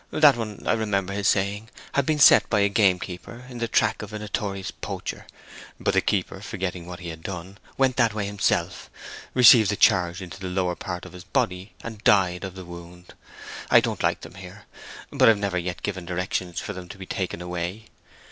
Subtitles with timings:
[0.09, 3.67] That one, I remember his saying, had been set by a game keeper in the
[3.67, 5.27] track of a notorious poacher;
[5.79, 8.89] but the keeper, forgetting what he had done, went that way himself,
[9.35, 13.13] received the charge in the lower part of his body, and died of the wound.
[13.69, 14.63] I don't like them here,
[15.11, 17.85] but I've never yet given directions for them to be taken away."